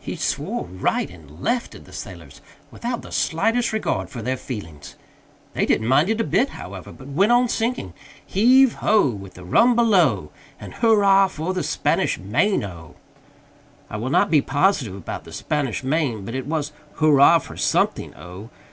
He 0.00 0.16
swore 0.16 0.64
right 0.64 1.08
and 1.08 1.38
left 1.40 1.72
at 1.72 1.84
the 1.84 1.92
sailors 1.92 2.40
without 2.72 3.02
the 3.02 3.12
slightest 3.12 3.72
regard 3.72 4.10
for 4.10 4.20
their 4.22 4.36
feelings. 4.36 4.96
They 5.52 5.66
didn't 5.66 5.86
mind 5.86 6.10
it 6.10 6.20
a 6.20 6.24
bit, 6.24 6.48
however, 6.48 6.90
but 6.90 7.06
went 7.06 7.30
on 7.30 7.48
singing 7.48 7.94
"Heave 8.26 8.74
ho! 8.82 9.08
With 9.08 9.34
the 9.34 9.44
rum 9.44 9.76
below, 9.76 10.32
And 10.58 10.74
hurrah 10.74 11.28
for 11.28 11.54
the 11.54 11.62
Spanish 11.62 12.18
Main 12.18 12.64
O!" 12.64 12.96
I 13.88 13.98
will 13.98 14.10
not 14.10 14.32
be 14.32 14.42
positive 14.42 14.96
about 14.96 15.22
"the 15.22 15.32
Spanish 15.32 15.84
Main," 15.84 16.24
but 16.24 16.34
it 16.34 16.46
was 16.48 16.72
hurrah 16.94 17.38
for 17.38 17.56
something 17.56 18.12
O. 18.16 18.50